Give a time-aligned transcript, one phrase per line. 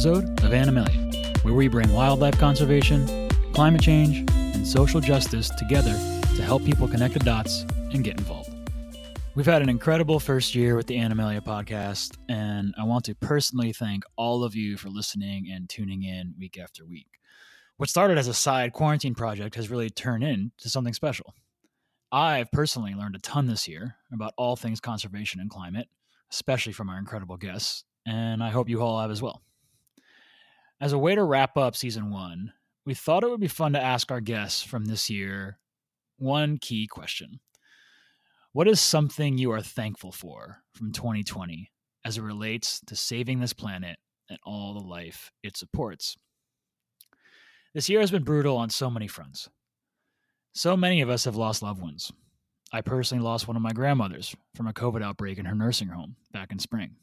[0.00, 5.92] Episode of Animalia, where we bring wildlife conservation, climate change, and social justice together
[6.36, 8.48] to help people connect the dots and get involved.
[9.34, 13.74] We've had an incredible first year with the Animalia podcast, and I want to personally
[13.74, 17.18] thank all of you for listening and tuning in week after week.
[17.76, 21.34] What started as a side quarantine project has really turned into something special.
[22.10, 25.88] I've personally learned a ton this year about all things conservation and climate,
[26.32, 29.42] especially from our incredible guests, and I hope you all have as well.
[30.80, 32.54] As a way to wrap up season one,
[32.86, 35.58] we thought it would be fun to ask our guests from this year
[36.16, 37.40] one key question
[38.52, 41.70] What is something you are thankful for from 2020
[42.02, 43.98] as it relates to saving this planet
[44.30, 46.16] and all the life it supports?
[47.74, 49.50] This year has been brutal on so many fronts.
[50.54, 52.10] So many of us have lost loved ones.
[52.72, 56.16] I personally lost one of my grandmothers from a COVID outbreak in her nursing home
[56.32, 56.96] back in spring.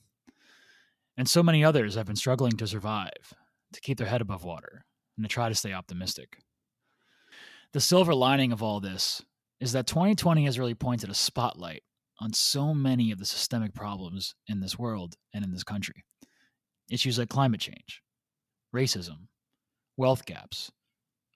[1.15, 3.33] And so many others have been struggling to survive,
[3.73, 4.85] to keep their head above water,
[5.17, 6.37] and to try to stay optimistic.
[7.73, 9.21] The silver lining of all this
[9.59, 11.83] is that 2020 has really pointed a spotlight
[12.19, 16.05] on so many of the systemic problems in this world and in this country.
[16.89, 18.01] Issues like climate change,
[18.73, 19.27] racism,
[19.97, 20.71] wealth gaps,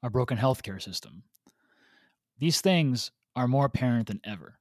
[0.01, 1.23] our broken healthcare system,
[2.39, 4.57] these things are more apparent than ever,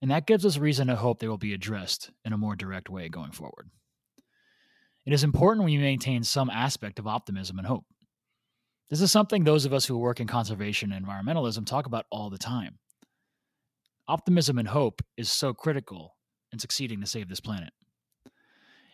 [0.00, 2.88] and that gives us reason to hope they will be addressed in a more direct
[2.88, 3.70] way going forward.
[5.06, 7.84] It is important we maintain some aspect of optimism and hope.
[8.90, 12.30] This is something those of us who work in conservation and environmentalism talk about all
[12.30, 12.78] the time.
[14.08, 16.16] Optimism and hope is so critical
[16.52, 17.72] in succeeding to save this planet.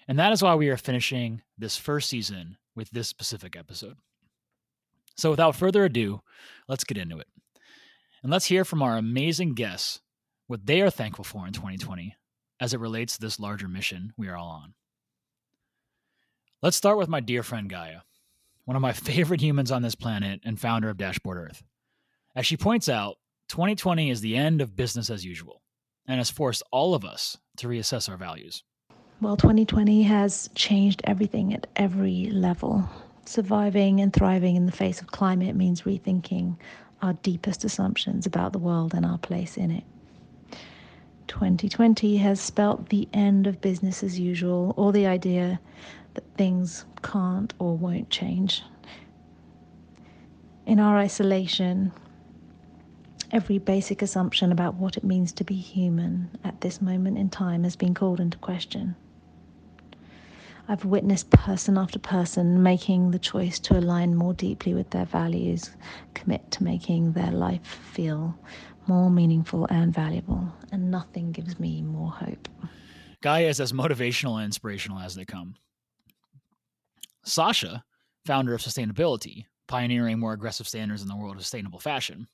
[0.08, 3.96] And that is why we are finishing this first season with this specific episode.
[5.16, 6.22] So, without further ado,
[6.68, 7.26] let's get into it.
[8.22, 10.00] And let's hear from our amazing guests
[10.46, 12.16] what they are thankful for in 2020
[12.60, 14.74] as it relates to this larger mission we are all on.
[16.62, 18.00] Let's start with my dear friend Gaia,
[18.66, 21.62] one of my favorite humans on this planet and founder of Dashboard Earth.
[22.36, 23.16] As she points out,
[23.48, 25.62] 2020 is the end of business as usual
[26.06, 28.62] and has forced all of us to reassess our values.
[29.22, 32.86] Well, 2020 has changed everything at every level.
[33.24, 36.58] Surviving and thriving in the face of climate means rethinking
[37.00, 39.84] our deepest assumptions about the world and our place in it.
[41.28, 45.60] 2020 has spelt the end of business as usual, or the idea
[46.14, 48.62] that things can't or won't change.
[50.66, 51.92] In our isolation,
[53.32, 57.64] every basic assumption about what it means to be human at this moment in time
[57.64, 58.94] has been called into question.
[60.68, 65.70] I've witnessed person after person making the choice to align more deeply with their values,
[66.14, 68.38] commit to making their life feel
[68.86, 72.48] more meaningful and valuable, and nothing gives me more hope.
[73.20, 75.56] Gaia is as motivational and inspirational as they come.
[77.24, 77.84] Sasha,
[78.24, 82.26] founder of Sustainability, pioneering more aggressive standards in the world of sustainable fashion,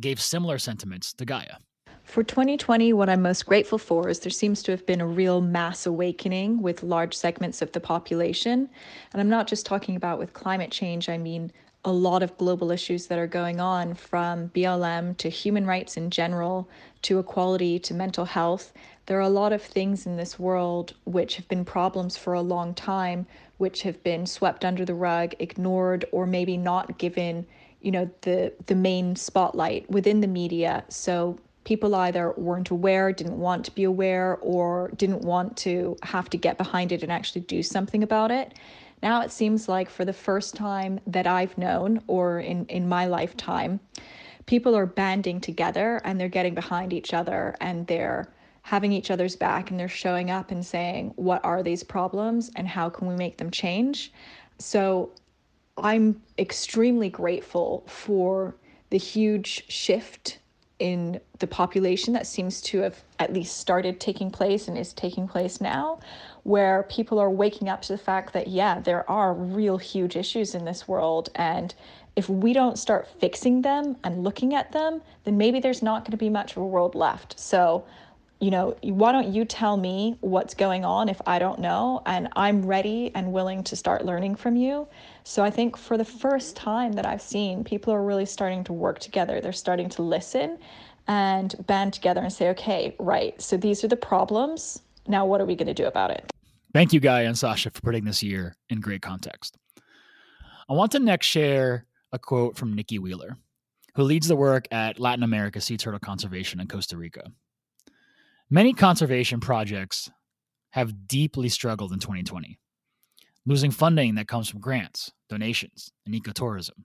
[0.00, 1.56] gave similar sentiments to Gaia.
[2.04, 5.40] For 2020, what I'm most grateful for is there seems to have been a real
[5.40, 8.68] mass awakening with large segments of the population.
[9.12, 11.52] And I'm not just talking about with climate change, I mean
[11.84, 16.10] a lot of global issues that are going on from BLM to human rights in
[16.10, 16.68] general
[17.02, 18.72] to equality to mental health.
[19.06, 22.40] There are a lot of things in this world which have been problems for a
[22.40, 23.26] long time,
[23.62, 27.46] which have been swept under the rug, ignored, or maybe not given
[27.80, 33.38] you know the the main spotlight within the media so people either weren't aware, didn't
[33.38, 37.40] want to be aware, or didn't want to have to get behind it and actually
[37.42, 38.54] do something about it.
[39.00, 43.06] Now it seems like for the first time that I've known, or in, in my
[43.06, 43.78] lifetime,
[44.46, 48.28] people are banding together and they're getting behind each other and they're
[48.62, 52.66] having each other's back and they're showing up and saying, What are these problems and
[52.66, 54.12] how can we make them change?
[54.58, 55.10] So
[55.76, 58.54] I'm extremely grateful for
[58.90, 60.38] the huge shift
[60.78, 65.28] in the population that seems to have at least started taking place and is taking
[65.28, 66.00] place now,
[66.42, 70.56] where people are waking up to the fact that, yeah, there are real huge issues
[70.56, 71.28] in this world.
[71.36, 71.72] And
[72.16, 76.10] if we don't start fixing them and looking at them, then maybe there's not going
[76.10, 77.38] to be much of a world left.
[77.38, 77.84] So,
[78.42, 82.02] you know, why don't you tell me what's going on if I don't know?
[82.06, 84.88] And I'm ready and willing to start learning from you.
[85.22, 88.72] So I think for the first time that I've seen, people are really starting to
[88.72, 89.40] work together.
[89.40, 90.58] They're starting to listen
[91.06, 94.82] and band together and say, okay, right, so these are the problems.
[95.06, 96.28] Now, what are we going to do about it?
[96.74, 99.56] Thank you, Gaia and Sasha, for putting this year in great context.
[100.68, 103.36] I want to next share a quote from Nikki Wheeler,
[103.94, 107.30] who leads the work at Latin America Sea Turtle Conservation in Costa Rica.
[108.52, 110.10] Many conservation projects
[110.72, 112.58] have deeply struggled in 2020.
[113.46, 116.84] losing funding that comes from grants, donations, and ecotourism.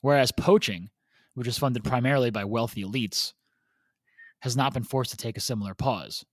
[0.00, 0.88] Whereas poaching,
[1.34, 3.34] which is funded primarily by wealthy elites,
[4.40, 6.24] has not been forced to take a similar pause,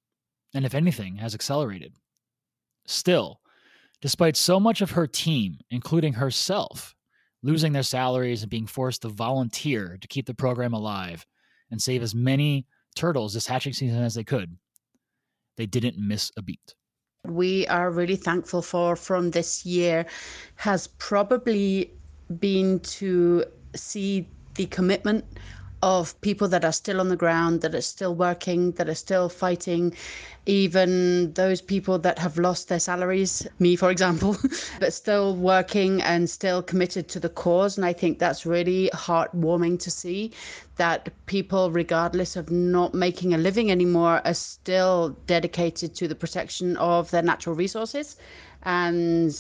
[0.56, 1.96] and if anything, has accelerated.
[2.86, 3.42] Still,
[4.02, 6.96] despite so much of her team, including herself,
[7.44, 11.26] losing their salaries and being forced to volunteer to keep the program alive
[11.70, 12.66] and save as many
[12.98, 14.58] turtles this hatching season as they could,
[15.56, 16.76] they didn't miss a beat.
[17.26, 20.06] We are really thankful for from this year
[20.56, 21.92] has probably
[22.40, 23.46] been to
[23.76, 25.26] see the commitment
[25.88, 29.30] of people that are still on the ground, that are still working, that are still
[29.30, 29.94] fighting,
[30.46, 34.36] even those people that have lost their salaries, me, for example,
[34.80, 37.78] but still working and still committed to the cause.
[37.78, 40.34] And I think that's really heartwarming to see
[40.76, 46.76] that people, regardless of not making a living anymore, are still dedicated to the protection
[46.78, 48.18] of their natural resources
[48.64, 49.32] and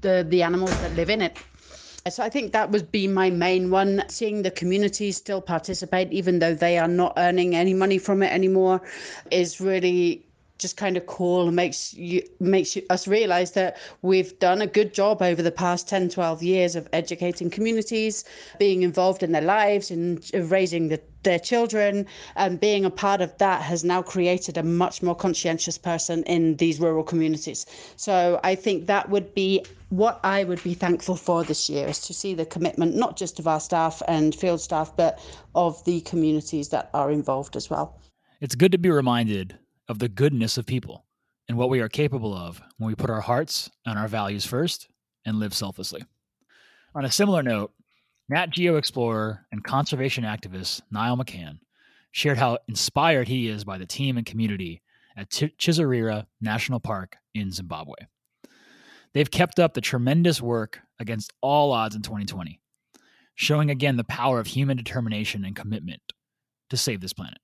[0.00, 1.36] the the animals that live in it.
[2.08, 4.02] So I think that would be my main one.
[4.08, 8.32] Seeing the community still participate, even though they are not earning any money from it
[8.32, 8.82] anymore,
[9.30, 10.26] is really
[10.62, 14.94] just kind of cool and makes you makes us realize that we've done a good
[14.94, 18.24] job over the past 10 12 years of educating communities
[18.58, 22.06] being involved in their lives and raising the, their children.
[22.36, 26.56] And being a part of that has now created a much more conscientious person in
[26.56, 27.66] these rural communities.
[27.96, 32.00] So i think that would be what i would be thankful for this year is
[32.00, 35.20] to see the commitment not just of our staff and field staff but
[35.54, 38.00] of the communities that are involved as well.
[38.40, 39.58] It's good to be reminded
[39.92, 41.04] of the goodness of people
[41.50, 44.88] and what we are capable of when we put our hearts and our values first
[45.26, 46.02] and live selflessly.
[46.94, 47.74] On a similar note,
[48.30, 51.58] Nat Geo explorer and conservation activist Niall McCann
[52.10, 54.80] shared how inspired he is by the team and community
[55.14, 57.96] at Ch- Chizarira National Park in Zimbabwe.
[59.12, 62.62] They've kept up the tremendous work against all odds in 2020,
[63.34, 66.00] showing again the power of human determination and commitment
[66.70, 67.38] to save this planet.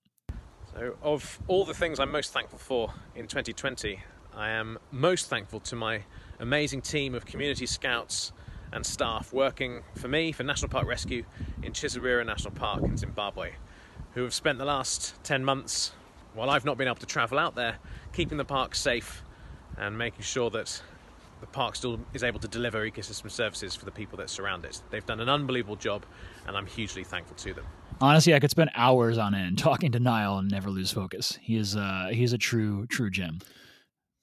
[0.79, 4.01] So, of all the things I'm most thankful for in 2020,
[4.37, 6.03] I am most thankful to my
[6.39, 8.31] amazing team of community scouts
[8.73, 11.25] and staff working for me for National Park Rescue
[11.65, 13.55] in Chizarira National Park in Zimbabwe,
[14.15, 15.91] who have spent the last 10 months,
[16.35, 17.79] while I've not been able to travel out there,
[18.13, 19.25] keeping the park safe
[19.77, 20.81] and making sure that
[21.41, 24.81] the park still is able to deliver ecosystem services for the people that surround it.
[24.91, 26.07] They've done an unbelievable job,
[26.47, 27.65] and I'm hugely thankful to them.
[28.01, 31.37] Honestly, I could spend hours on end talking to Niall and never lose focus.
[31.43, 33.41] He is uh, he is a true true gem.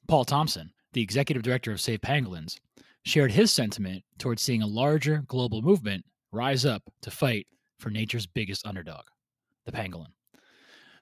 [0.08, 2.58] Paul Thompson, the executive director of Save Pangolins,
[3.04, 7.48] shared his sentiment towards seeing a larger global movement rise up to fight
[7.80, 9.04] for nature's biggest underdog,
[9.66, 10.14] the pangolin.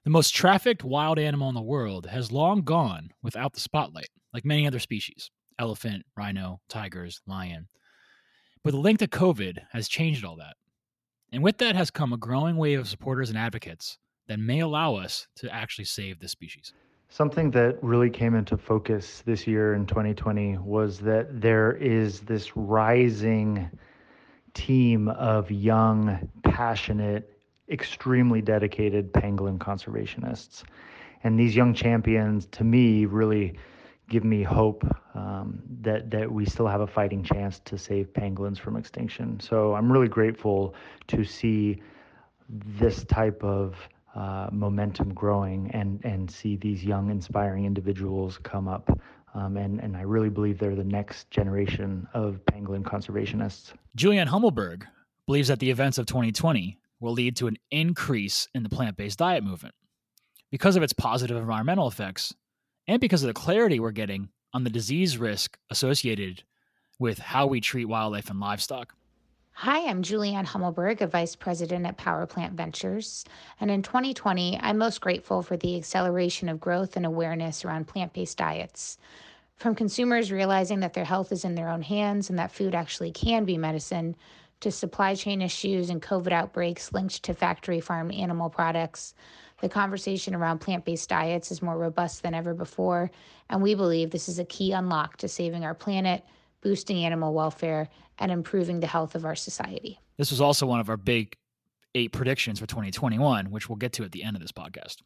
[0.04, 4.44] The most trafficked wild animal in the world has long gone without the spotlight, like
[4.44, 5.30] many other species
[5.60, 7.68] elephant, rhino, tigers, lion.
[8.64, 10.56] But the link to COVID has changed all that.
[11.34, 13.98] And with that has come a growing wave of supporters and advocates
[14.28, 16.72] that may allow us to actually save this species.
[17.08, 22.56] Something that really came into focus this year in 2020 was that there is this
[22.56, 23.68] rising
[24.54, 27.36] team of young, passionate,
[27.68, 30.62] extremely dedicated pangolin conservationists.
[31.24, 33.58] And these young champions, to me, really
[34.08, 34.84] give me hope
[35.14, 39.40] um, that that we still have a fighting chance to save pangolins from extinction.
[39.40, 40.74] So I'm really grateful
[41.08, 41.82] to see
[42.48, 43.76] this type of
[44.14, 48.98] uh, momentum growing and and see these young, inspiring individuals come up.
[49.34, 53.72] Um, and, and I really believe they're the next generation of pangolin conservationists.
[53.98, 54.84] Julianne Hummelberg
[55.26, 59.18] believes that the events of 2020 will lead to an increase in the plant based
[59.18, 59.74] diet movement.
[60.52, 62.32] Because of its positive environmental effects,
[62.86, 66.42] and because of the clarity we're getting on the disease risk associated
[66.98, 68.94] with how we treat wildlife and livestock.
[69.58, 73.24] Hi, I'm Julianne Hummelberg, a vice president at Power Plant Ventures.
[73.60, 78.12] And in 2020, I'm most grateful for the acceleration of growth and awareness around plant
[78.12, 78.98] based diets.
[79.56, 83.12] From consumers realizing that their health is in their own hands and that food actually
[83.12, 84.16] can be medicine,
[84.60, 89.14] to supply chain issues and COVID outbreaks linked to factory farm animal products,
[89.64, 93.10] the conversation around plant based diets is more robust than ever before,
[93.48, 96.22] and we believe this is a key unlock to saving our planet,
[96.60, 99.98] boosting animal welfare, and improving the health of our society.
[100.18, 101.38] This was also one of our big
[101.94, 104.96] eight predictions for 2021, which we'll get to at the end of this podcast.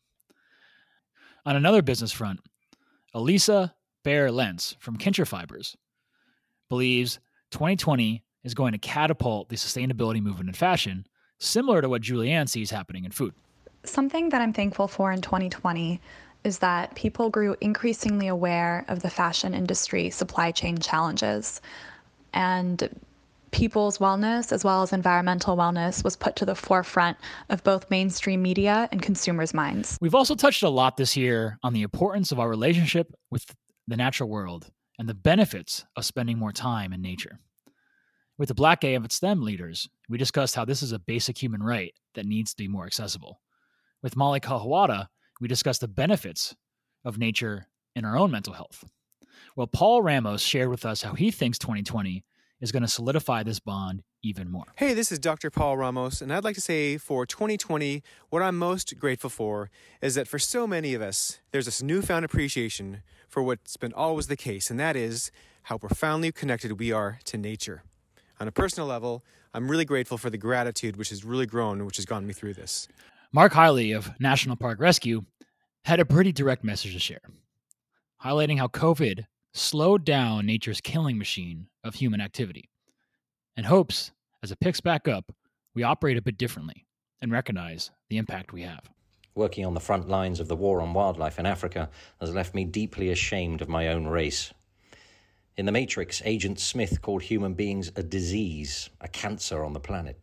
[1.47, 2.41] On another business front,
[3.15, 3.73] Elisa
[4.03, 5.77] Baer Lentz from Kintra Fibers
[6.69, 7.21] believes
[7.53, 11.07] 2020 is going to catapult the sustainability movement in fashion,
[11.39, 13.35] similar to what Julianne sees happening in food
[13.91, 16.01] something that I'm thankful for in 2020
[16.45, 21.61] is that people grew increasingly aware of the fashion industry supply chain challenges.
[22.33, 22.89] And
[23.51, 27.17] people's wellness as well as environmental wellness was put to the forefront
[27.49, 29.97] of both mainstream media and consumers' minds.
[30.01, 33.47] We've also touched a lot this year on the importance of our relationship with
[33.87, 37.41] the natural world and the benefits of spending more time in nature.
[38.37, 41.93] With the Black AF STEM leaders, we discussed how this is a basic human right
[42.15, 43.41] that needs to be more accessible.
[44.01, 45.09] With Molly Kawahata,
[45.41, 46.55] we discussed the benefits
[47.05, 48.85] of nature in our own mental health.
[49.57, 52.25] Well, Paul Ramos shared with us how he thinks 2020
[52.61, 54.67] is going to solidify this bond even more.
[54.77, 55.51] Hey, this is Dr.
[55.51, 59.69] Paul Ramos, and I'd like to say for 2020, what I'm most grateful for
[60.01, 64.29] is that for so many of us, there's this newfound appreciation for what's been always
[64.29, 65.33] the case, and that is
[65.65, 67.83] how profoundly connected we are to nature.
[68.39, 71.97] On a personal level, I'm really grateful for the gratitude which has really grown, which
[71.97, 72.87] has gotten me through this.
[73.31, 75.23] Mark Hiley of National Park Rescue
[75.85, 77.21] had a pretty direct message to share,
[78.25, 82.71] highlighting how COVID slowed down nature's killing machine of human activity,
[83.55, 85.31] and hopes as it picks back up,
[85.75, 86.87] we operate a bit differently
[87.21, 88.89] and recognize the impact we have.
[89.35, 92.65] Working on the front lines of the war on wildlife in Africa has left me
[92.65, 94.55] deeply ashamed of my own race.
[95.59, 100.19] In The Matrix, Agent Smith called human beings a disease, a cancer on the planet.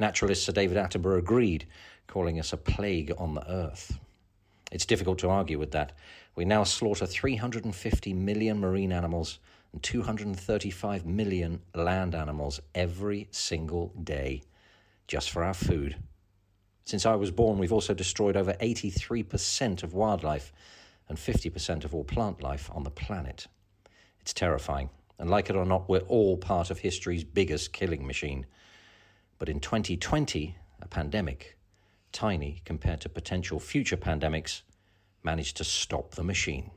[0.00, 1.66] Naturalist Sir David Attenborough agreed,
[2.10, 3.98] calling us a plague on the earth.
[4.72, 5.92] It's difficult to argue with that.
[6.34, 9.38] We now slaughter 350 million marine animals
[9.72, 14.42] and 235 million land animals every single day
[15.06, 15.96] just for our food.
[16.84, 20.52] Since I was born, we've also destroyed over 83% of wildlife
[21.08, 23.46] and 50% of all plant life on the planet.
[24.20, 28.46] It's terrifying, and like it or not, we're all part of history's biggest killing machine.
[29.38, 31.56] But in 2020, a pandemic,
[32.12, 34.62] tiny compared to potential future pandemics,
[35.22, 36.70] managed to stop the machine.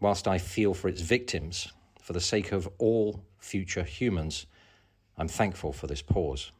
[0.00, 1.68] Whilst I feel for its victims,
[2.00, 4.46] for the sake of all future humans,
[5.18, 6.50] I'm thankful for this pause.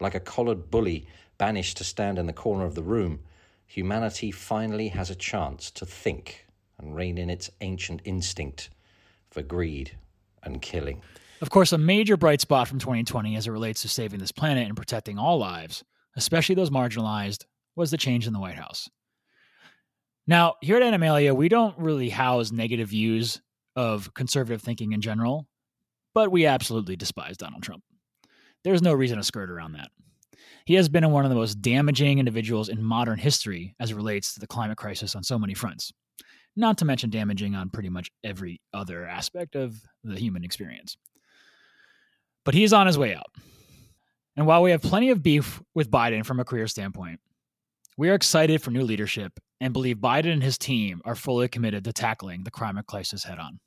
[0.00, 1.06] Like a collared bully
[1.38, 3.20] banished to stand in the corner of the room,
[3.66, 6.46] humanity finally has a chance to think
[6.78, 8.70] and rein in its ancient instinct
[9.30, 9.96] for greed
[10.42, 11.00] and killing.
[11.40, 14.66] Of course, a major bright spot from 2020 as it relates to saving this planet
[14.66, 15.84] and protecting all lives,
[16.16, 17.44] especially those marginalized,
[17.76, 18.88] was the change in the White House.
[20.26, 23.40] Now, here at Animalia, we don't really house negative views
[23.74, 25.46] of conservative thinking in general,
[26.14, 27.82] but we absolutely despise Donald Trump.
[28.62, 29.88] There's no reason to skirt around that.
[30.64, 34.34] He has been one of the most damaging individuals in modern history as it relates
[34.34, 35.92] to the climate crisis on so many fronts,
[36.54, 40.96] not to mention damaging on pretty much every other aspect of the human experience.
[42.44, 43.26] But he's on his way out.
[44.36, 47.20] And while we have plenty of beef with Biden from a career standpoint,
[47.98, 51.84] we are excited for new leadership and believe Biden and his team are fully committed
[51.84, 53.60] to tackling the climate crisis head on.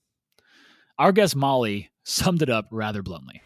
[0.97, 3.41] Our guest Molly summed it up rather bluntly.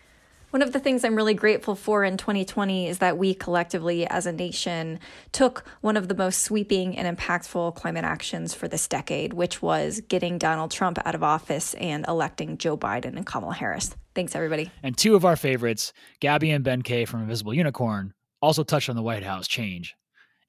[0.52, 4.26] One of the things I'm really grateful for in 2020 is that we collectively as
[4.26, 5.00] a nation
[5.32, 10.02] took one of the most sweeping and impactful climate actions for this decade, which was
[10.08, 13.96] getting Donald Trump out of office and electing Joe Biden and Kamala Harris.
[14.20, 14.70] Thanks, everybody.
[14.84, 18.98] And two of our favorites, Gabby and Ben K from Invisible Unicorn, also touched on
[18.98, 19.96] the White House change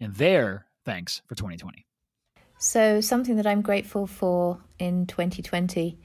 [0.00, 1.86] and their thanks for 2020.
[2.58, 5.96] So, something that I'm grateful for in 2020,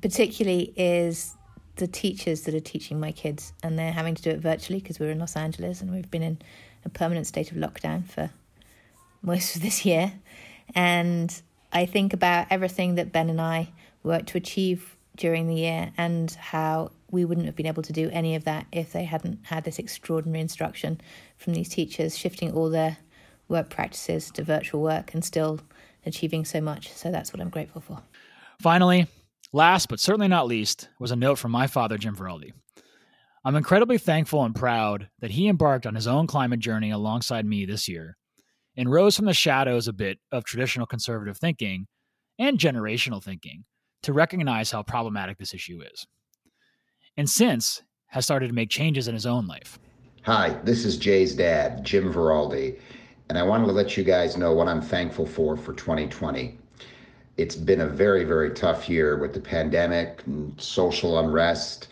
[0.00, 1.36] particularly, is
[1.76, 4.98] the teachers that are teaching my kids, and they're having to do it virtually because
[4.98, 6.38] we're in Los Angeles and we've been in
[6.86, 8.30] a permanent state of lockdown for
[9.20, 10.14] most of this year.
[10.74, 13.72] And I think about everything that Ben and I
[14.02, 18.08] worked to achieve during the year and how we wouldn't have been able to do
[18.12, 21.00] any of that if they hadn't had this extraordinary instruction
[21.36, 22.98] from these teachers, shifting all their
[23.48, 25.60] work practices to virtual work and still
[26.06, 26.92] achieving so much.
[26.92, 28.00] So that's what I'm grateful for.
[28.60, 29.06] Finally,
[29.52, 32.52] last but certainly not least, was a note from my father, Jim Veraldi.
[33.44, 37.64] I'm incredibly thankful and proud that he embarked on his own climate journey alongside me
[37.64, 38.16] this year
[38.76, 41.86] and rose from the shadows a bit of traditional conservative thinking
[42.38, 43.64] and generational thinking
[44.02, 46.06] to recognize how problematic this issue is.
[47.20, 49.78] And since has started to make changes in his own life.
[50.22, 52.78] Hi, this is Jay's dad, Jim Veraldi,
[53.28, 56.56] and I wanted to let you guys know what I'm thankful for for 2020.
[57.36, 61.88] It's been a very, very tough year with the pandemic and social unrest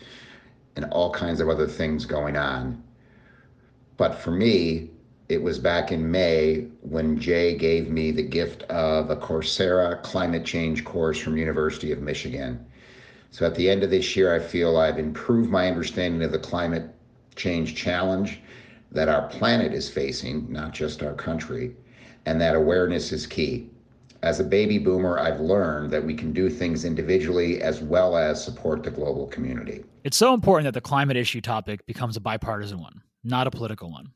[0.75, 2.83] and all kinds of other things going on.
[3.97, 4.89] But for me,
[5.27, 10.43] it was back in May when Jay gave me the gift of a Coursera climate
[10.43, 12.65] change course from University of Michigan.
[13.31, 16.39] So at the end of this year, I feel I've improved my understanding of the
[16.39, 16.93] climate
[17.35, 18.41] change challenge
[18.91, 21.75] that our planet is facing, not just our country,
[22.25, 23.69] and that awareness is key.
[24.21, 28.43] As a baby boomer, I've learned that we can do things individually as well as
[28.43, 29.85] support the global community.
[30.03, 33.91] It's so important that the climate issue topic becomes a bipartisan one, not a political
[33.91, 34.11] one.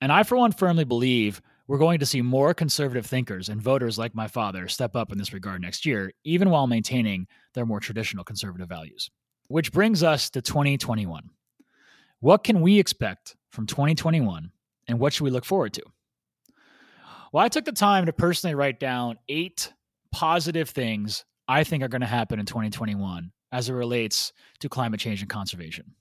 [0.00, 3.98] And I, for one, firmly believe we're going to see more conservative thinkers and voters
[3.98, 7.78] like my father step up in this regard next year, even while maintaining their more
[7.78, 9.10] traditional conservative values.
[9.48, 11.28] Which brings us to 2021.
[12.20, 14.50] What can we expect from 2021,
[14.88, 15.82] and what should we look forward to?
[17.32, 19.72] Well, I took the time to personally write down eight
[20.10, 25.00] positive things I think are going to happen in 2021 as it relates to climate
[25.00, 25.94] change and conservation.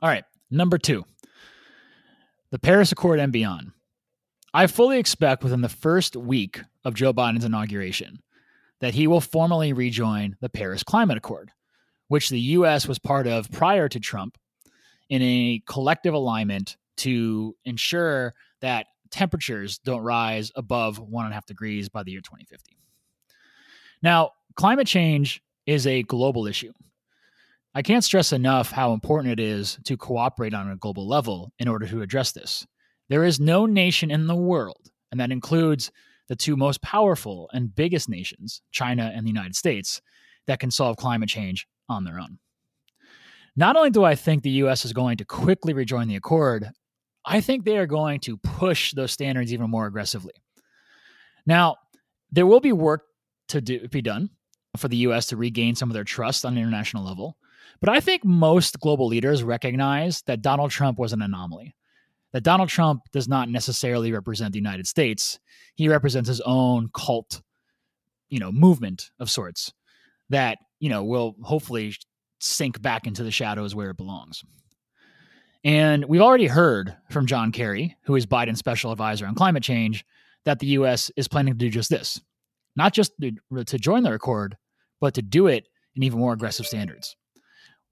[0.00, 1.04] All right, number two,
[2.50, 3.72] the Paris Accord and beyond.
[4.52, 8.20] I fully expect within the first week of Joe Biden's inauguration
[8.80, 11.50] that he will formally rejoin the Paris Climate Accord,
[12.08, 12.86] which the U.S.
[12.86, 14.36] was part of prior to Trump
[15.08, 21.46] in a collective alignment to ensure that temperatures don't rise above one and a half
[21.46, 22.76] degrees by the year 2050.
[24.02, 26.72] Now, climate change is a global issue.
[27.74, 31.68] I can't stress enough how important it is to cooperate on a global level in
[31.68, 32.66] order to address this.
[33.08, 35.90] There is no nation in the world, and that includes
[36.28, 40.00] the two most powerful and biggest nations, China and the United States,
[40.46, 42.38] that can solve climate change on their own.
[43.56, 46.70] Not only do I think the US is going to quickly rejoin the accord,
[47.24, 50.34] I think they are going to push those standards even more aggressively.
[51.46, 51.76] Now,
[52.30, 53.02] there will be work
[53.48, 54.30] to do, be done
[54.76, 57.36] for the US to regain some of their trust on an international level.
[57.80, 61.74] But I think most global leaders recognize that Donald Trump was an anomaly.
[62.34, 65.38] That Donald Trump does not necessarily represent the United States.
[65.76, 67.40] He represents his own cult,
[68.28, 69.72] you know, movement of sorts
[70.30, 71.94] that, you know, will hopefully
[72.40, 74.42] sink back into the shadows where it belongs.
[75.62, 80.04] And we've already heard from John Kerry, who is Biden's special advisor on climate change,
[80.44, 82.20] that the US is planning to do just this.
[82.74, 84.56] Not just to, to join the accord,
[85.00, 87.14] but to do it in even more aggressive standards.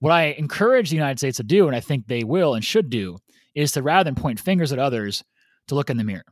[0.00, 2.90] What I encourage the United States to do, and I think they will and should
[2.90, 3.18] do,
[3.54, 5.22] is to rather than point fingers at others,
[5.68, 6.24] to look in the mirror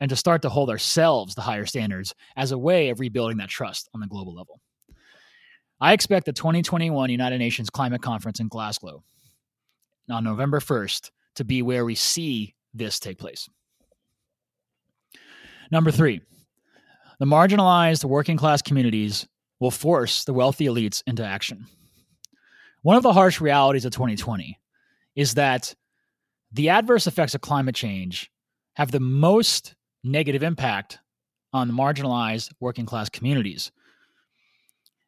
[0.00, 3.48] and to start to hold ourselves to higher standards as a way of rebuilding that
[3.48, 4.60] trust on the global level.
[5.80, 9.02] I expect the 2021 United Nations Climate Conference in Glasgow
[10.10, 13.48] on November 1st to be where we see this take place.
[15.70, 16.20] Number three,
[17.18, 19.26] the marginalized working class communities
[19.60, 21.66] will force the wealthy elites into action.
[22.82, 24.58] One of the harsh realities of 2020
[25.16, 25.74] is that
[26.54, 28.30] the adverse effects of climate change
[28.74, 31.00] have the most negative impact
[31.52, 33.72] on the marginalized working class communities.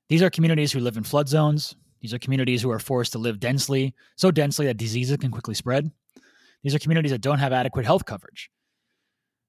[0.08, 3.18] These are communities who live in flood zones, these are communities who are forced to
[3.18, 5.90] live densely, so densely that diseases can quickly spread.
[6.62, 8.50] These are communities that don't have adequate health coverage.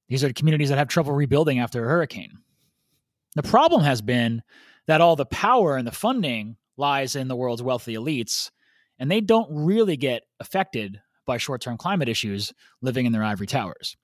[0.07, 2.31] These are communities that have trouble rebuilding after a hurricane.
[3.35, 4.41] The problem has been
[4.85, 8.51] that all the power and the funding lies in the world's wealthy elites
[8.99, 13.45] and they don't really get affected by short term climate issues living in their ivory
[13.45, 13.95] towers.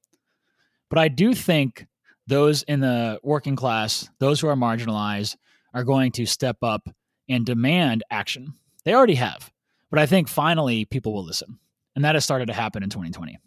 [0.89, 1.87] But I do think
[2.27, 5.35] those in the working class, those who are marginalized,
[5.73, 6.87] are going to step up
[7.27, 8.53] and demand action.
[8.85, 9.51] They already have,
[9.89, 11.57] but I think finally people will listen.
[11.95, 13.39] And that has started to happen in 2020.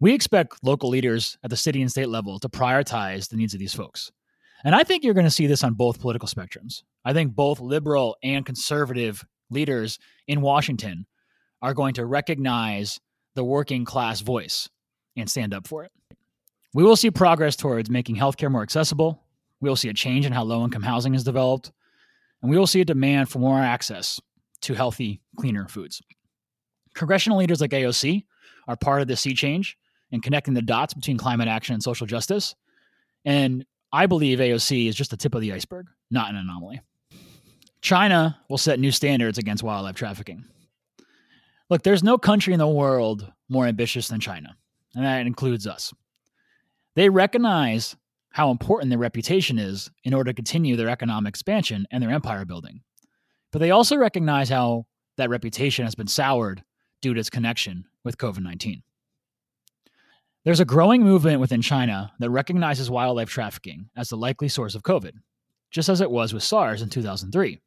[0.00, 3.60] We expect local leaders at the city and state level to prioritize the needs of
[3.60, 4.10] these folks.
[4.64, 6.82] And I think you're going to see this on both political spectrums.
[7.04, 11.06] I think both liberal and conservative leaders in Washington
[11.64, 13.00] are going to recognize
[13.34, 14.68] the working class voice
[15.16, 15.90] and stand up for it.
[16.74, 19.24] We will see progress towards making healthcare more accessible.
[19.62, 21.72] We will see a change in how low income housing is developed.
[22.42, 24.20] And we will see a demand for more access
[24.60, 26.02] to healthy, cleaner foods.
[26.92, 28.24] Congressional leaders like AOC
[28.68, 29.78] are part of the sea change
[30.12, 32.54] and connecting the dots between climate action and social justice.
[33.24, 36.82] And I believe AOC is just the tip of the iceberg, not an anomaly.
[37.80, 40.44] China will set new standards against wildlife trafficking.
[41.74, 44.54] Look, there's no country in the world more ambitious than China,
[44.94, 45.92] and that includes us.
[46.94, 47.96] They recognize
[48.28, 52.44] how important their reputation is in order to continue their economic expansion and their empire
[52.44, 52.82] building.
[53.50, 56.62] But they also recognize how that reputation has been soured
[57.02, 58.84] due to its connection with COVID 19.
[60.44, 64.84] There's a growing movement within China that recognizes wildlife trafficking as the likely source of
[64.84, 65.14] COVID,
[65.72, 67.58] just as it was with SARS in 2003,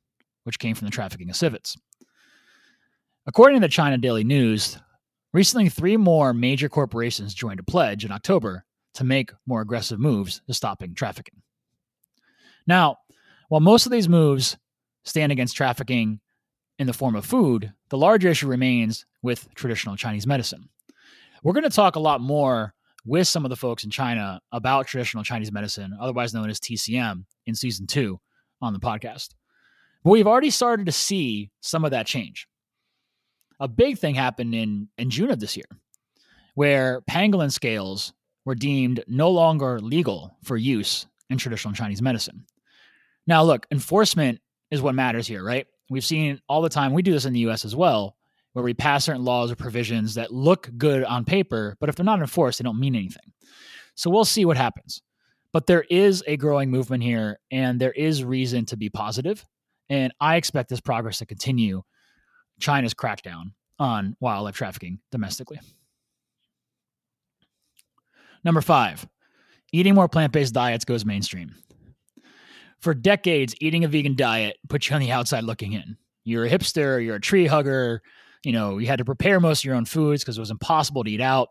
[0.45, 1.75] which came from the trafficking of civets.
[3.27, 4.77] According to the China Daily News,
[5.33, 8.63] recently three more major corporations joined a pledge in October
[8.93, 11.41] to make more aggressive moves to stopping trafficking.
[12.65, 12.99] Now,
[13.49, 14.57] while most of these moves
[15.03, 16.21] stand against trafficking
[16.79, 20.69] in the form of food, the larger issue remains with traditional Chinese medicine.
[21.43, 22.73] We're going to talk a lot more
[23.05, 27.25] with some of the folks in China about traditional Chinese medicine, otherwise known as TCM,
[27.45, 28.21] in season two
[28.61, 29.35] on the podcast.
[30.05, 32.47] But we've already started to see some of that change.
[33.59, 35.65] A big thing happened in, in June of this year,
[36.55, 38.13] where pangolin scales
[38.45, 42.45] were deemed no longer legal for use in traditional Chinese medicine.
[43.25, 44.39] Now, look, enforcement
[44.71, 45.67] is what matters here, right?
[45.89, 48.15] We've seen all the time, we do this in the US as well,
[48.53, 52.05] where we pass certain laws or provisions that look good on paper, but if they're
[52.05, 53.33] not enforced, they don't mean anything.
[53.95, 55.01] So we'll see what happens.
[55.53, 59.45] But there is a growing movement here, and there is reason to be positive.
[59.89, 61.83] And I expect this progress to continue
[62.59, 65.59] China's crackdown on wildlife trafficking domestically.
[68.43, 69.07] Number five,
[69.71, 71.55] eating more plant based diets goes mainstream.
[72.79, 75.97] For decades, eating a vegan diet puts you on the outside looking in.
[76.23, 78.01] You're a hipster, you're a tree hugger,
[78.43, 81.03] you know, you had to prepare most of your own foods because it was impossible
[81.03, 81.49] to eat out.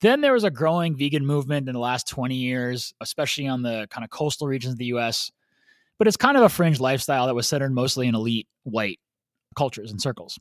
[0.00, 3.86] Then there was a growing vegan movement in the last 20 years, especially on the
[3.90, 5.30] kind of coastal regions of the US.
[5.98, 8.98] But it's kind of a fringe lifestyle that was centered mostly in elite white
[9.54, 10.38] cultures and circles.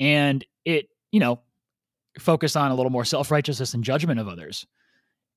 [0.00, 1.40] And it, you know,
[2.18, 4.66] focused on a little more self righteousness and judgment of others.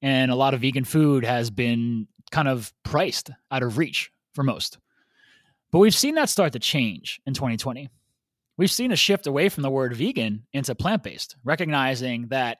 [0.02, 4.43] And a lot of vegan food has been kind of priced out of reach for
[4.43, 4.78] most.
[5.72, 7.89] But we've seen that start to change in 2020
[8.60, 12.58] we've seen a shift away from the word vegan into plant based, recognizing that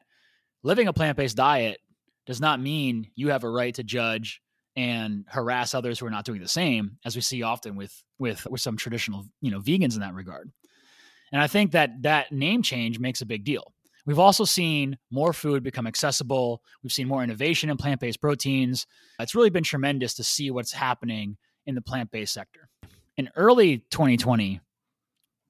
[0.64, 1.78] living a plant based diet
[2.26, 4.42] does not mean you have a right to judge
[4.80, 8.48] and harass others who are not doing the same, as we see often with with
[8.50, 10.50] with some traditional you know vegans in that regard.
[11.34, 13.74] And I think that that name change makes a big deal.
[14.06, 16.64] We've also seen more food become accessible.
[16.82, 18.88] We've seen more innovation in plant based proteins.
[19.20, 22.70] It's really been tremendous to see what's happening in the plant based sector.
[23.18, 24.62] In early 2020,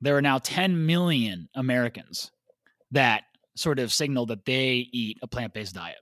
[0.02, 2.32] there are now 10 million Americans
[2.92, 3.24] that
[3.56, 6.00] sort of signal that they eat a plant based diet.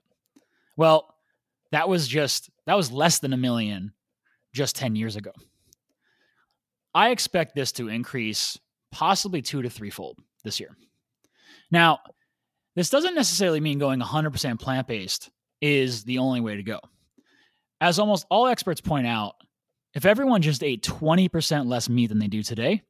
[0.76, 1.14] Well,
[1.72, 3.94] that was just, that was less than a million
[4.52, 5.32] just 10 years ago.
[6.94, 8.58] I expect this to increase
[8.92, 10.76] possibly two to threefold this year.
[11.70, 12.00] Now,
[12.76, 15.30] this doesn't necessarily mean going 100% plant based
[15.62, 16.78] is the only way to go.
[17.80, 19.36] As almost all experts point out,
[19.94, 22.82] if everyone just ate 20% less meat than they do today,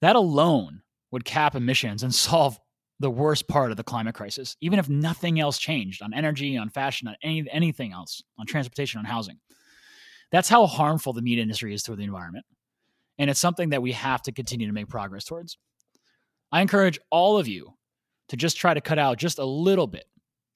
[0.00, 2.58] that alone would cap emissions and solve
[3.00, 6.70] the worst part of the climate crisis, even if nothing else changed on energy, on
[6.70, 9.38] fashion, on any, anything else, on transportation, on housing.
[10.32, 12.46] That's how harmful the meat industry is to the environment.
[13.18, 15.58] And it's something that we have to continue to make progress towards.
[16.50, 17.74] I encourage all of you
[18.28, 20.04] to just try to cut out just a little bit.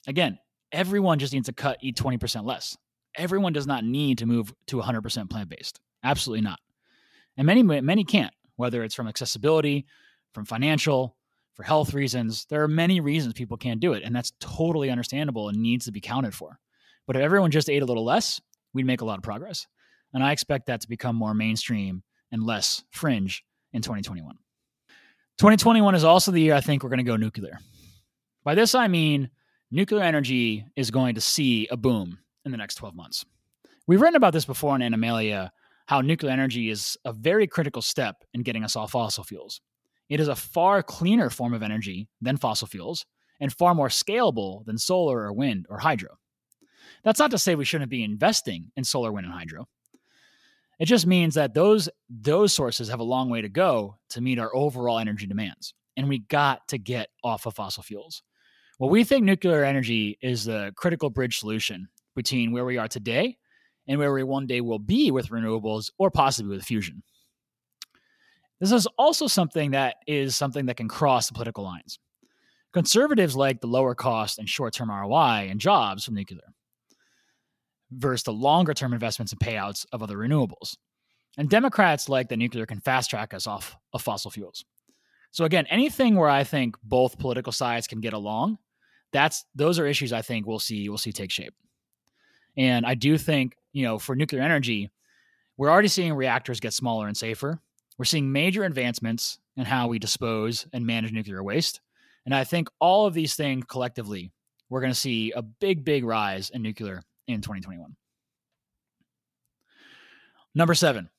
[0.06, 0.38] Again,
[0.72, 2.76] everyone just needs to cut, eat 20% less.
[3.16, 5.80] Everyone does not need to move to 100% plant based.
[6.02, 6.58] Absolutely not.
[7.36, 9.86] And many, many can't whether it's from accessibility,
[10.34, 11.16] from financial,
[11.54, 12.46] for health reasons.
[12.46, 15.92] There are many reasons people can't do it, and that's totally understandable and needs to
[15.92, 16.58] be counted for.
[17.06, 18.40] But if everyone just ate a little less,
[18.72, 19.66] we'd make a lot of progress.
[20.12, 24.34] And I expect that to become more mainstream and less fringe in 2021.
[25.38, 27.58] 2021 is also the year I think we're going to go nuclear.
[28.44, 29.30] By this, I mean
[29.70, 33.24] nuclear energy is going to see a boom in the next 12 months.
[33.86, 35.50] We've written about this before in Animalia
[35.86, 39.60] how nuclear energy is a very critical step in getting us off fossil fuels.
[40.10, 43.06] It is a far cleaner form of energy than fossil fuels
[43.40, 46.18] and far more scalable than solar or wind or hydro.
[47.04, 49.68] That's not to say we shouldn't be investing in solar, wind, and hydro.
[50.80, 54.38] It just means that those those sources have a long way to go to meet
[54.38, 58.22] our overall energy demands, and we got to get off of fossil fuels.
[58.78, 63.36] Well, we think nuclear energy is the critical bridge solution between where we are today
[63.86, 67.02] and where we one day will be with renewables or possibly with fusion.
[68.60, 71.98] This is also something that is something that can cross the political lines.
[72.72, 76.40] Conservatives like the lower cost and short term ROI and jobs from nuclear
[77.90, 80.76] versus the longer term investments and payouts of other renewables.
[81.38, 84.64] And Democrats like that nuclear can fast track us off of fossil fuels.
[85.32, 88.58] So again, anything where I think both political sides can get along,
[89.12, 91.54] that's those are issues I think we'll see we'll see take shape.
[92.56, 94.90] And I do think, you know, for nuclear energy,
[95.56, 97.60] we're already seeing reactors get smaller and safer.
[98.00, 101.82] We're seeing major advancements in how we dispose and manage nuclear waste.
[102.24, 104.32] And I think all of these things collectively,
[104.70, 107.94] we're going to see a big, big rise in nuclear in 2021.
[110.54, 111.10] Number seven,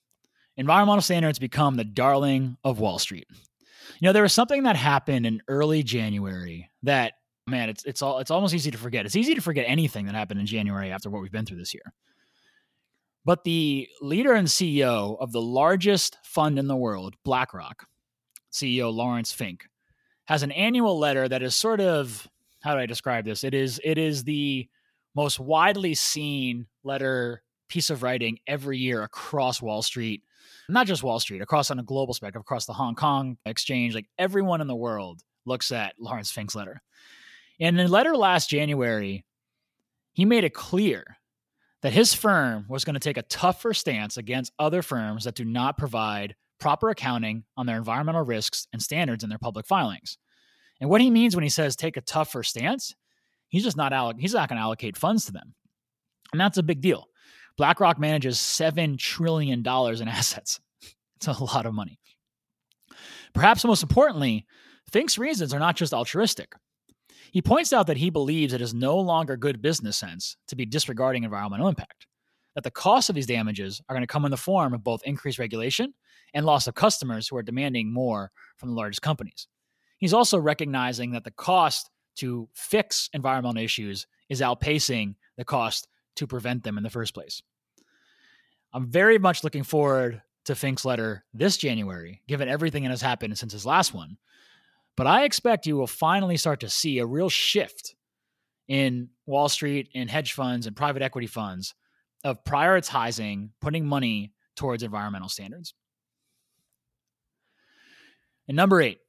[0.57, 3.27] environmental standards become the darling of Wall Street.
[3.29, 7.13] You know, there was something that happened in early January that,
[7.45, 9.05] man, it's it's all it's almost easy to forget.
[9.05, 11.75] It's easy to forget anything that happened in January after what we've been through this
[11.75, 11.93] year.
[13.23, 17.87] But the leader and CEO of the largest fund in the world, BlackRock,
[18.51, 19.67] CEO Laurence Fink,
[20.25, 22.27] has an annual letter that is sort of
[22.61, 23.43] how do I describe this?
[23.43, 24.67] It is it is the
[25.15, 30.23] most widely seen letter piece of writing every year across Wall Street,
[30.69, 34.07] not just Wall Street, across on a global spectrum, across the Hong Kong exchange, like
[34.17, 36.81] everyone in the world looks at Laurence Fink's letter.
[37.59, 39.25] And in the letter last January,
[40.13, 41.17] he made it clear
[41.81, 45.45] that his firm was going to take a tougher stance against other firms that do
[45.45, 50.17] not provide proper accounting on their environmental risks and standards in their public filings.
[50.79, 52.93] And what he means when he says take a tougher stance
[53.51, 55.53] He's just not alloc- he's not going to allocate funds to them.
[56.31, 57.07] And that's a big deal.
[57.57, 60.59] BlackRock manages 7 trillion dollars in assets.
[61.17, 61.99] It's a lot of money.
[63.33, 64.47] Perhaps most importantly,
[64.91, 66.53] Fink's reasons are not just altruistic.
[67.31, 70.65] He points out that he believes it is no longer good business sense to be
[70.65, 72.05] disregarding environmental impact,
[72.55, 75.01] that the cost of these damages are going to come in the form of both
[75.03, 75.93] increased regulation
[76.33, 79.47] and loss of customers who are demanding more from the largest companies.
[79.97, 86.27] He's also recognizing that the cost to fix environmental issues is outpacing the cost to
[86.27, 87.41] prevent them in the first place.
[88.73, 93.37] I'm very much looking forward to Fink's letter this January, given everything that has happened
[93.37, 94.17] since his last one.
[94.97, 97.95] But I expect you will finally start to see a real shift
[98.67, 101.73] in Wall Street and hedge funds and private equity funds
[102.23, 105.73] of prioritizing putting money towards environmental standards.
[108.47, 108.99] And number eight,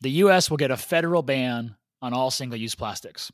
[0.00, 3.30] the US will get a federal ban on all single use plastics.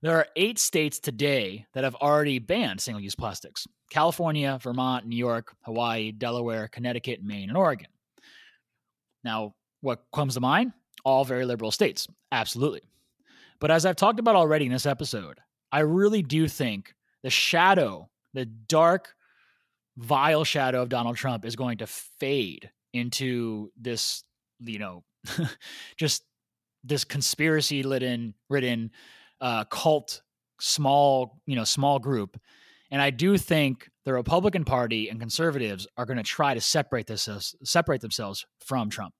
[0.00, 5.16] There are eight states today that have already banned single use plastics California, Vermont, New
[5.16, 7.88] York, Hawaii, Delaware, Connecticut, Maine, and Oregon.
[9.24, 10.72] Now, what comes to mind?
[11.04, 12.08] All very liberal states.
[12.32, 12.82] Absolutely.
[13.60, 15.38] But as I've talked about already in this episode,
[15.72, 19.14] I really do think the shadow, the dark,
[19.96, 24.22] vile shadow of Donald Trump is going to fade into this,
[24.60, 25.04] you know,
[25.96, 26.22] just
[26.84, 28.90] this conspiracy ridden ridden
[29.40, 30.22] uh, cult
[30.60, 32.40] small you know small group
[32.90, 37.06] and i do think the republican party and conservatives are going to try to separate
[37.06, 39.14] this separate themselves from trump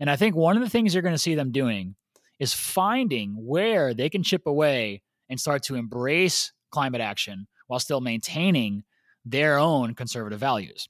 [0.00, 1.94] and i think one of the things you're going to see them doing
[2.38, 8.00] is finding where they can chip away and start to embrace climate action while still
[8.00, 8.84] maintaining
[9.24, 10.88] their own conservative values.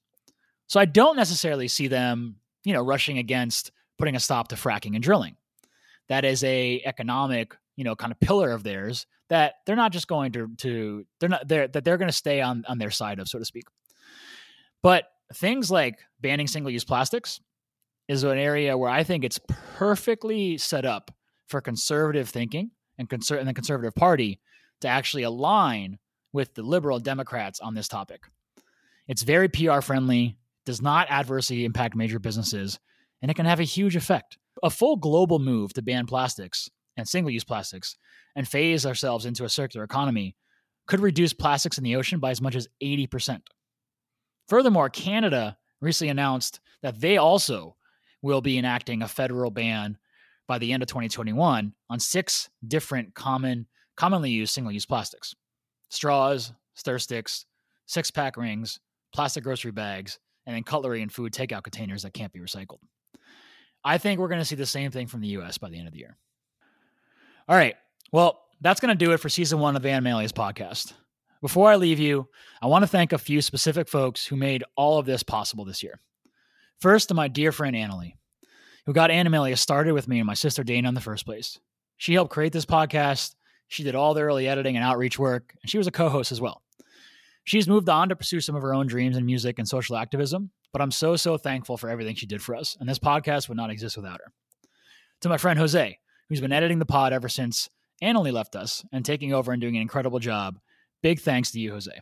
[0.66, 4.94] So i don't necessarily see them you know rushing against putting a stop to fracking
[4.94, 5.36] and drilling.
[6.08, 10.08] That is a economic you know kind of pillar of theirs that they're not just
[10.08, 13.18] going to to they're not they're that they're going to stay on on their side
[13.18, 13.64] of so to speak.
[14.82, 17.40] But things like banning single use plastics
[18.08, 21.10] is an area where i think it's perfectly set up
[21.46, 24.40] for conservative thinking and, conser- and the conservative party
[24.80, 25.98] to actually align
[26.32, 28.24] with the liberal democrats on this topic
[29.08, 32.78] it's very pr friendly does not adversely impact major businesses
[33.22, 37.06] and it can have a huge effect a full global move to ban plastics and
[37.06, 37.96] single use plastics
[38.34, 40.34] and phase ourselves into a circular economy
[40.86, 43.40] could reduce plastics in the ocean by as much as 80%.
[44.48, 47.75] Furthermore, Canada recently announced that they also
[48.26, 49.96] will be enacting a federal ban
[50.46, 55.34] by the end of 2021 on six different common commonly used single-use plastics.
[55.88, 57.46] Straws, stir sticks,
[57.86, 58.78] six-pack rings,
[59.14, 62.80] plastic grocery bags, and then cutlery and food takeout containers that can't be recycled.
[63.82, 65.86] I think we're going to see the same thing from the US by the end
[65.86, 66.16] of the year.
[67.48, 67.76] All right.
[68.12, 70.92] Well, that's going to do it for season one of the Animalia's podcast.
[71.40, 72.28] Before I leave you,
[72.60, 75.82] I want to thank a few specific folks who made all of this possible this
[75.82, 76.00] year.
[76.80, 78.15] First, to my dear friend Annalie,
[78.86, 81.58] who got Animalia started with me and my sister Dana in the first place.
[81.96, 83.34] She helped create this podcast.
[83.68, 86.30] She did all the early editing and outreach work, and she was a co host
[86.30, 86.62] as well.
[87.44, 90.50] She's moved on to pursue some of her own dreams in music and social activism,
[90.72, 93.56] but I'm so, so thankful for everything she did for us, and this podcast would
[93.56, 94.32] not exist without her.
[95.22, 97.68] To my friend Jose, who's been editing the pod ever since
[98.02, 100.58] Annalie left us and taking over and doing an incredible job,
[101.02, 101.92] big thanks to you, Jose.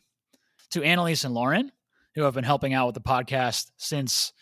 [0.71, 1.71] To Annalise and Lauren,
[2.15, 4.33] who have been helping out with the podcast since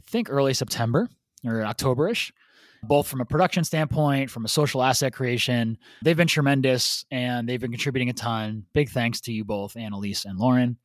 [0.00, 1.08] I think early September
[1.44, 2.32] or Octoberish
[2.82, 5.78] both from a production standpoint, from a social asset creation.
[6.02, 8.64] They've been tremendous and they've been contributing a ton.
[8.72, 10.76] Big thanks to you both, Annalise and Lauren.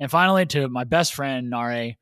[0.00, 1.94] And finally, to my best friend, Nare,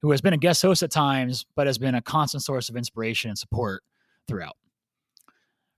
[0.00, 2.76] who has been a guest host at times, but has been a constant source of
[2.76, 3.82] inspiration and support
[4.26, 4.56] throughout.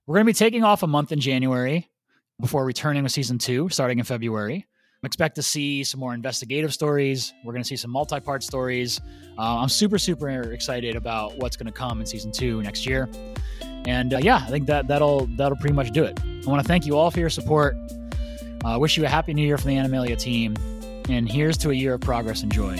[0.06, 1.90] We're going to be taking off a month in January
[2.40, 4.66] before returning with season two, starting in February.
[5.06, 7.34] Expect to see some more investigative stories.
[7.44, 9.00] We're going to see some multi part stories.
[9.38, 13.08] Uh, I'm super, super excited about what's going to come in season two next year.
[13.86, 16.18] And uh, yeah, I think that that'll that'll pretty much do it.
[16.24, 17.76] I want to thank you all for your support.
[18.64, 20.56] I uh, wish you a happy new year from the Animalia team.
[21.10, 22.76] And here's to a year of progress and joy